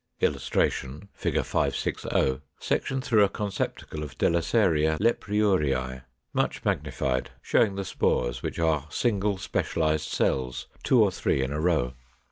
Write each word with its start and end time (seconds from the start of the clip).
][Illustration: 0.19 1.09
Fig. 1.13 1.35
560. 1.35 2.41
Section 2.59 3.01
through 3.01 3.23
a 3.23 3.29
conceptacle 3.29 4.01
of 4.01 4.17
Delesseria 4.17 4.97
Leprieurei, 4.99 6.01
much 6.33 6.65
magnified, 6.65 7.29
showing 7.43 7.75
the 7.75 7.85
spores, 7.85 8.41
which 8.41 8.57
are 8.57 8.87
single 8.89 9.37
specialized 9.37 10.09
cells, 10.09 10.65
two 10.81 11.03
or 11.03 11.11
three 11.11 11.43
in 11.43 11.51
a 11.51 11.61
row. 11.61 11.93